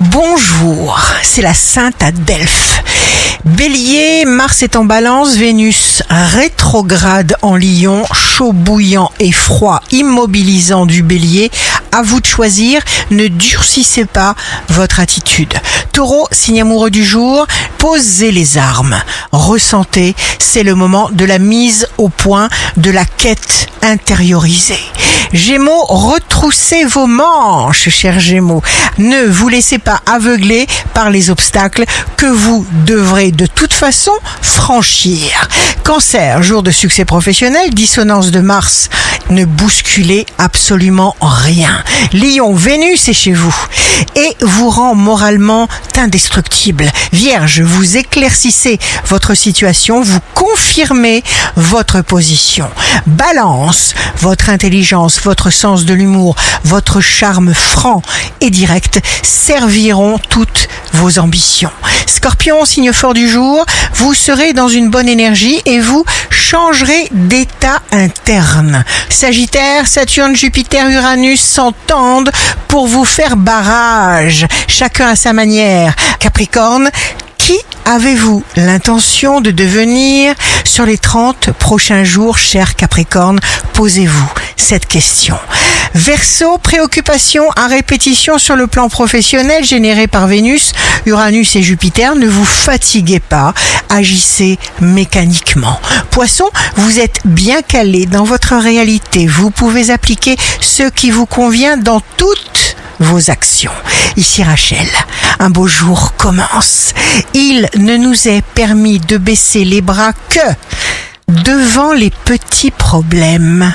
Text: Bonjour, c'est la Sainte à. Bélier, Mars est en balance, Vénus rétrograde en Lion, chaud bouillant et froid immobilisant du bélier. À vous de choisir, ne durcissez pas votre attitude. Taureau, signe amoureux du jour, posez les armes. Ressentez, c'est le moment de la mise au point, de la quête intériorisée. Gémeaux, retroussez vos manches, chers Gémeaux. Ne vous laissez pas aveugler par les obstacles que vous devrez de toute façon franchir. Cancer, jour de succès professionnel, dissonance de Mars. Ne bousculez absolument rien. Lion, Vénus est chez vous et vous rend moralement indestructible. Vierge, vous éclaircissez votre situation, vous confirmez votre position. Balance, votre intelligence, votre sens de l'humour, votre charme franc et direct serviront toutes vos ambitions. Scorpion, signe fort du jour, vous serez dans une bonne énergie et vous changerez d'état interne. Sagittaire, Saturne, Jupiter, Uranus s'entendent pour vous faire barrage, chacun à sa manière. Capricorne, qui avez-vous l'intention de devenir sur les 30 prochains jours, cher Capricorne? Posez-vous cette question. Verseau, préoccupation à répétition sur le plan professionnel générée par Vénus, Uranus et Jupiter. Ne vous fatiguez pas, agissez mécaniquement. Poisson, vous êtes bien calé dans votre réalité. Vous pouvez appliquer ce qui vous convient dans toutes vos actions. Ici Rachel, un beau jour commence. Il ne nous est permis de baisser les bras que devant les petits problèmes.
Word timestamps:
Bonjour, 0.00 1.00
c'est 1.22 1.40
la 1.40 1.54
Sainte 1.54 2.02
à. 2.02 2.82
Bélier, 3.46 4.26
Mars 4.26 4.62
est 4.62 4.76
en 4.76 4.84
balance, 4.84 5.36
Vénus 5.36 6.02
rétrograde 6.10 7.34
en 7.40 7.56
Lion, 7.56 8.04
chaud 8.12 8.52
bouillant 8.52 9.10
et 9.20 9.32
froid 9.32 9.80
immobilisant 9.92 10.84
du 10.84 11.02
bélier. 11.02 11.50
À 11.92 12.02
vous 12.02 12.20
de 12.20 12.26
choisir, 12.26 12.82
ne 13.10 13.26
durcissez 13.28 14.04
pas 14.04 14.34
votre 14.68 15.00
attitude. 15.00 15.54
Taureau, 15.96 16.28
signe 16.30 16.60
amoureux 16.60 16.90
du 16.90 17.02
jour, 17.02 17.46
posez 17.78 18.30
les 18.30 18.58
armes. 18.58 19.00
Ressentez, 19.32 20.14
c'est 20.38 20.62
le 20.62 20.74
moment 20.74 21.08
de 21.10 21.24
la 21.24 21.38
mise 21.38 21.88
au 21.96 22.10
point, 22.10 22.50
de 22.76 22.90
la 22.90 23.06
quête 23.06 23.68
intériorisée. 23.80 24.78
Gémeaux, 25.32 25.86
retroussez 25.86 26.84
vos 26.84 27.06
manches, 27.06 27.88
chers 27.88 28.20
Gémeaux. 28.20 28.62
Ne 28.98 29.24
vous 29.24 29.48
laissez 29.48 29.78
pas 29.78 30.02
aveugler 30.04 30.66
par 30.92 31.08
les 31.08 31.30
obstacles 31.30 31.86
que 32.18 32.26
vous 32.26 32.66
devrez 32.84 33.32
de 33.32 33.46
toute 33.46 33.72
façon 33.72 34.12
franchir. 34.42 35.48
Cancer, 35.82 36.42
jour 36.42 36.62
de 36.62 36.72
succès 36.72 37.06
professionnel, 37.06 37.72
dissonance 37.72 38.30
de 38.30 38.40
Mars. 38.40 38.90
Ne 39.30 39.44
bousculez 39.44 40.24
absolument 40.38 41.16
rien. 41.20 41.82
Lion, 42.12 42.54
Vénus 42.54 43.08
est 43.08 43.12
chez 43.12 43.32
vous 43.32 43.54
et 44.14 44.36
vous 44.40 44.70
rend 44.70 44.94
moralement 44.94 45.68
indestructible. 45.96 46.90
Vierge, 47.12 47.60
vous 47.60 47.96
éclaircissez 47.96 48.78
votre 49.06 49.34
situation, 49.34 50.02
vous 50.02 50.20
confirmez 50.34 51.24
votre 51.56 52.02
position. 52.02 52.68
Balance, 53.06 53.94
votre 54.20 54.48
intelligence, 54.48 55.20
votre 55.22 55.50
sens 55.50 55.84
de 55.84 55.94
l'humour, 55.94 56.36
votre 56.64 57.00
charme 57.00 57.52
franc 57.52 58.02
et 58.40 58.50
direct 58.50 59.00
serviront 59.22 60.18
toutes 60.28 60.68
vos 60.96 61.18
ambitions. 61.18 61.70
Scorpion, 62.06 62.64
signe 62.64 62.92
fort 62.92 63.14
du 63.14 63.28
jour, 63.28 63.64
vous 63.94 64.14
serez 64.14 64.52
dans 64.52 64.68
une 64.68 64.90
bonne 64.90 65.08
énergie 65.08 65.60
et 65.66 65.78
vous 65.78 66.04
changerez 66.30 67.08
d'état 67.12 67.82
interne. 67.92 68.84
Sagittaire, 69.10 69.86
Saturne, 69.86 70.34
Jupiter, 70.34 70.88
Uranus 70.88 71.40
s'entendent 71.40 72.32
pour 72.68 72.86
vous 72.86 73.04
faire 73.04 73.36
barrage, 73.36 74.46
chacun 74.66 75.08
à 75.08 75.16
sa 75.16 75.32
manière. 75.32 75.94
Capricorne, 76.18 76.90
qui 77.38 77.58
avez-vous 77.84 78.42
l'intention 78.56 79.40
de 79.40 79.50
devenir 79.50 80.34
sur 80.64 80.86
les 80.86 80.98
30 80.98 81.50
prochains 81.52 82.04
jours, 82.04 82.38
cher 82.38 82.74
Capricorne? 82.74 83.38
Posez-vous 83.74 84.32
cette 84.56 84.86
question. 84.86 85.38
Verseau, 85.96 86.58
préoccupation 86.58 87.50
à 87.56 87.68
répétition 87.68 88.36
sur 88.36 88.54
le 88.54 88.66
plan 88.66 88.90
professionnel 88.90 89.64
générée 89.64 90.06
par 90.06 90.26
Vénus, 90.26 90.72
Uranus 91.06 91.56
et 91.56 91.62
Jupiter. 91.62 92.14
Ne 92.16 92.28
vous 92.28 92.44
fatiguez 92.44 93.18
pas, 93.18 93.54
agissez 93.88 94.58
mécaniquement. 94.82 95.80
Poisson, 96.10 96.50
vous 96.76 97.00
êtes 97.00 97.20
bien 97.24 97.62
calé 97.62 98.04
dans 98.04 98.24
votre 98.24 98.56
réalité. 98.56 99.26
Vous 99.26 99.50
pouvez 99.50 99.90
appliquer 99.90 100.36
ce 100.60 100.82
qui 100.82 101.10
vous 101.10 101.24
convient 101.24 101.78
dans 101.78 102.02
toutes 102.18 102.76
vos 103.00 103.30
actions. 103.30 103.72
Ici 104.18 104.42
Rachel, 104.42 104.86
un 105.38 105.48
beau 105.48 105.66
jour 105.66 106.12
commence. 106.18 106.92
Il 107.32 107.70
ne 107.78 107.96
nous 107.96 108.28
est 108.28 108.42
permis 108.54 108.98
de 108.98 109.16
baisser 109.16 109.64
les 109.64 109.80
bras 109.80 110.12
que 110.28 110.40
devant 111.28 111.94
les 111.94 112.10
petits 112.10 112.70
problèmes. 112.70 113.72